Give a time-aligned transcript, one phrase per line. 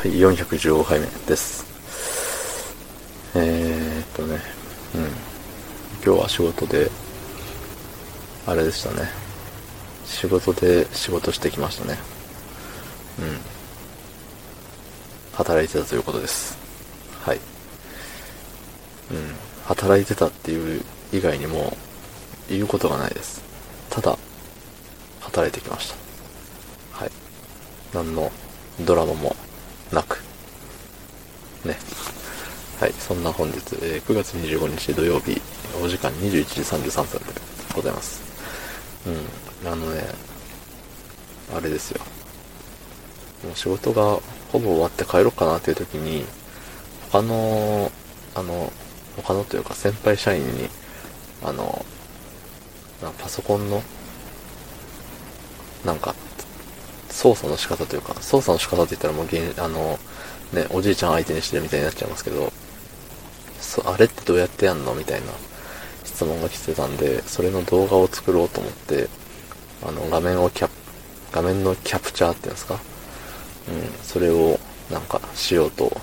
[0.00, 1.62] はい、415回目です。
[3.34, 4.38] えー、っとね、
[4.94, 5.02] うん。
[6.02, 6.90] 今日は仕事で、
[8.46, 9.10] あれでしたね。
[10.06, 11.98] 仕事で仕事してきましたね。
[13.18, 13.36] うん。
[15.34, 16.56] 働いてたということです。
[17.20, 17.36] はい。
[17.36, 17.42] うん。
[19.66, 20.82] 働いてたっていう
[21.12, 21.76] 以外にも、
[22.48, 23.42] 言うことがないです。
[23.90, 24.16] ただ、
[25.20, 25.92] 働いてきまし
[26.94, 27.02] た。
[27.02, 27.10] はい。
[27.92, 28.32] 何の
[28.80, 29.36] ドラマも
[29.92, 30.22] なく。
[31.64, 31.76] ね。
[32.80, 35.40] はい、そんな本日、えー、9月25日土曜日、
[35.82, 37.40] お時間21時33分で
[37.74, 38.22] ございます。
[39.06, 40.02] うん、あのね、
[41.54, 42.00] あれですよ。
[43.44, 44.18] もう仕事が
[44.52, 46.24] ほぼ終わって帰ろうかなっていう時に、
[47.10, 47.90] 他の、
[48.34, 48.72] あの、
[49.16, 50.68] 他のというか先輩社員に、
[51.42, 51.84] あの、
[53.18, 53.82] パソコンの、
[55.84, 56.14] なんか、
[57.10, 59.26] 操作の仕方というか、操作の仕方って言ったらもう
[59.58, 59.98] あの、
[60.52, 62.52] ね、おじいちゃん相手にしてるみたいになっちゃいますけど、
[63.60, 65.26] そあれってどうやってやんのみたいな
[66.04, 69.08] 質問が来てたんで、それの動画を作ろうと思って、
[69.86, 70.70] あの、画面をキャ
[71.32, 72.74] 画面のキャプチャーっていうんですか？
[72.74, 74.58] うん、それを
[74.90, 75.96] なんかしようと、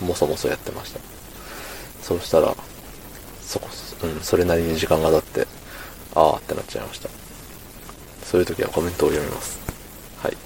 [0.00, 1.00] もそもそやってました。
[2.02, 2.54] そうしたら、
[3.42, 3.68] そこ、
[4.02, 5.46] うん、それなりに時間が経って、
[6.14, 7.08] あーってなっちゃいました。
[8.24, 9.65] そういう時はコメントを読みます。
[10.22, 10.36] はい。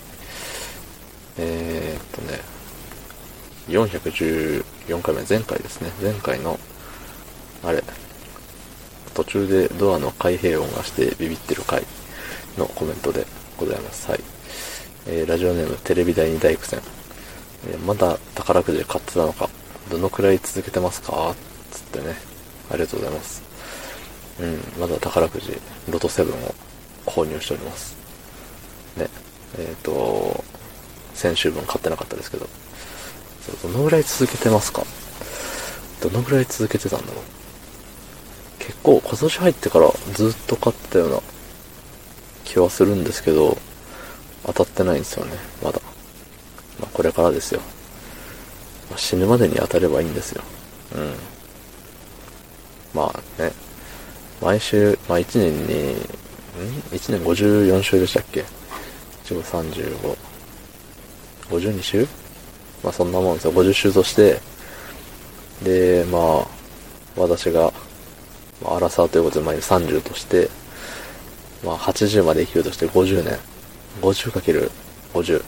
[1.38, 2.40] えー、っとね、
[3.68, 5.90] 414回目、前回ですね。
[6.02, 6.58] 前回の、
[7.64, 7.82] あれ、
[9.14, 11.84] 途中でドアの開閉音がしてビビってる回
[12.56, 13.26] のコメントで
[13.56, 14.10] ございます。
[14.10, 14.20] はい。
[15.06, 16.80] えー、ラジオネームテレビ第二大苦戦。
[17.68, 19.48] えー、まだ宝くじ買ってたのか、
[19.90, 21.34] どのくらい続けてますか？
[21.70, 22.16] つってね。
[22.70, 23.42] ありがとうございます。
[24.40, 25.58] うん、まだ宝くじ、
[25.90, 26.54] ロト7を
[27.04, 27.96] 購入しております。
[29.58, 30.44] えっ、ー、と、
[31.14, 32.48] 先週分買ってなかったですけど、
[33.62, 34.84] どのぐらい続けてますか？
[36.00, 37.24] どのぐらい続けてたんだろう？
[38.58, 41.20] 結構今年入ってからずっと買ったような
[42.44, 43.58] 気はするんですけど、
[44.46, 45.32] 当たってないんですよね、
[45.62, 45.80] まだ。
[46.80, 47.60] まあ、これからですよ。
[48.88, 50.42] まあ、死ぬまでに当たればいいんですよ。
[50.94, 51.14] うん。
[52.94, 53.52] まあね、
[54.40, 55.96] 毎週、まあ1年に、ん
[56.90, 58.44] ?1 年54週でしたっけ？
[59.34, 60.16] ?1 35。
[61.48, 62.06] 52週？
[62.82, 63.52] まあそんなもんですよ。
[63.52, 64.40] 50周として、
[65.62, 66.46] で、まあ、
[67.16, 67.72] 私が、
[68.62, 70.48] まあ、アラサーということで、まあ30として、
[71.64, 73.38] まあ80まで生きるとして50年。
[74.00, 75.44] 50×50。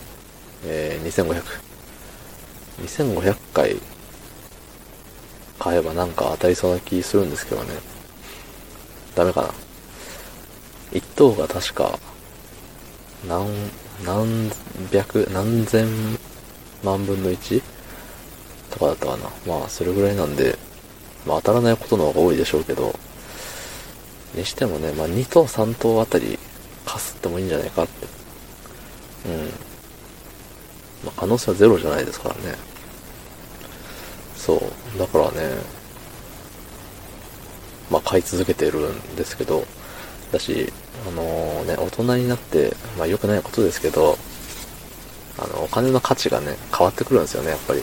[0.65, 1.43] えー、2500。
[2.83, 3.77] 2500回
[5.59, 7.71] 買えばなんか当たりそうな気するんですけどね。
[9.15, 9.49] ダメかな。
[10.91, 11.99] 1等が確か、
[13.29, 13.49] 何、
[14.05, 14.51] 何
[14.93, 15.87] 百、何千
[16.83, 17.63] 万分の 1?
[18.71, 19.31] とかだったかな。
[19.47, 20.59] まあ、それぐらいなんで、
[21.27, 22.99] まあ当たらないことの方が多いでしょうけど、
[24.35, 26.39] にしてもね、まあ2等3等あたり
[26.85, 28.07] かすってもいいんじゃないかって。
[29.27, 29.47] うん。
[31.05, 32.57] まあ可能性はゼロじゃないですからね。
[34.37, 34.99] そう。
[34.99, 35.55] だからね、
[37.91, 39.65] まあ買い続けてるんですけど、
[40.33, 40.73] だし、
[41.09, 44.19] あのー、ね、大人になって、まあ良くないことですけど、
[45.39, 47.83] あの、お金の価値がね、変わってくるんですよね、やっぱり。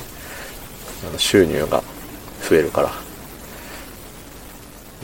[1.07, 1.83] あの、収入が
[2.47, 2.91] 増えるから。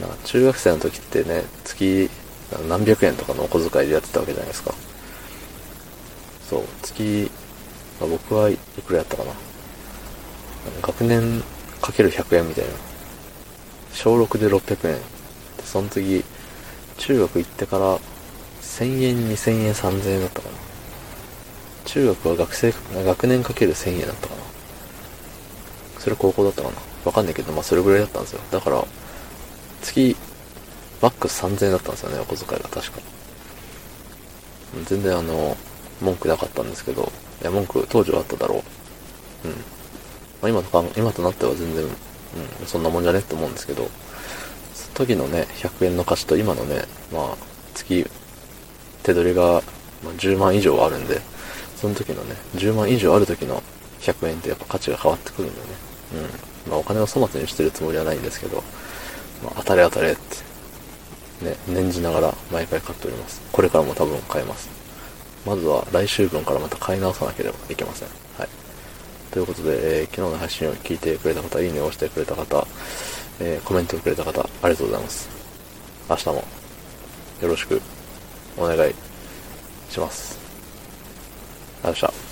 [0.00, 2.10] なんか中学生の時ってね、月
[2.68, 4.74] 何百円とかのお小遣いでやってたわけじゃないですか。
[6.48, 7.30] そう、月、
[8.00, 9.32] まあ、僕はいくらやったかな。
[10.82, 11.42] 学年
[11.80, 12.70] かける100円みたいな。
[13.92, 14.94] 小6で600円。
[14.94, 15.02] で、
[15.64, 16.22] その次、
[17.06, 17.98] 中学行ってから
[18.62, 20.54] 1000円、2000円、3000円だったかな。
[21.84, 22.74] 中学は学生、
[23.04, 24.42] 学年かける1000円だったかな。
[26.00, 26.74] それ高校だったかな。
[27.04, 28.40] わかんないけど、まあそれぐらいだったんですよ。
[28.50, 28.84] だから、
[29.82, 30.16] 月、
[31.00, 32.98] マックス3000円だったんですよね、お小遣いが確か。
[34.86, 35.56] 全然あの、
[36.00, 38.64] 文句なかったんですけど、いや、文句当時はあっただろ
[39.44, 39.48] う。
[39.48, 39.54] うん。
[39.54, 39.58] ま
[40.42, 43.88] あ今とか、今となっては全然、うん、そんなもんじゃねって思うんですけど、
[44.96, 47.36] 時のね、100円の価値と今のね、まあ、
[47.74, 48.08] 月、
[49.02, 49.62] 手取りが、
[50.02, 51.20] 10万以上あるんで、
[51.76, 53.62] その時のね、10万以上ある時の
[54.00, 55.72] 100円ってやっぱ価値が変わってくるんだよね。
[56.66, 56.70] うん。
[56.70, 58.62] まあお金を粗末にしてるつもりはないんですけど、
[59.44, 63.42] まあ当たれ当たれって、ね、念じながら毎回買っております。
[63.52, 64.68] これからも多分買えます。
[65.44, 68.08] まずは来週分からまた買い直さなければいけません。
[68.38, 68.48] はい。
[69.30, 72.66] ということで、えー、昨日の配信を聞いてくれた方、いいねを押してくれた方、
[73.40, 75.28] えー、コメントをくれた方、ありがとうございます。
[76.08, 77.80] 明日もよろしく
[78.56, 78.94] お願い
[79.90, 80.38] します。
[81.82, 82.25] ありがとうございました。